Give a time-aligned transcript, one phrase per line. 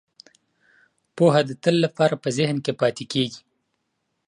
[1.15, 3.39] پوهه د تل لپاره په ذهن کې پاتې کیږي.